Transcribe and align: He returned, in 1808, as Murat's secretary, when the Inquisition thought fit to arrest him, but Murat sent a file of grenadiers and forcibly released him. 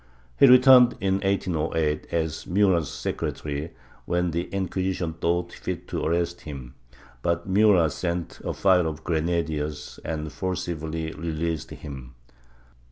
He 0.39 0.47
returned, 0.47 0.95
in 0.99 1.19
1808, 1.19 2.07
as 2.11 2.47
Murat's 2.47 2.89
secretary, 2.89 3.69
when 4.05 4.31
the 4.31 4.45
Inquisition 4.45 5.13
thought 5.13 5.53
fit 5.53 5.87
to 5.89 6.03
arrest 6.03 6.41
him, 6.41 6.73
but 7.21 7.47
Murat 7.47 7.91
sent 7.91 8.39
a 8.43 8.51
file 8.55 8.87
of 8.87 9.03
grenadiers 9.03 9.99
and 10.03 10.31
forcibly 10.31 11.11
released 11.11 11.69
him. 11.69 12.15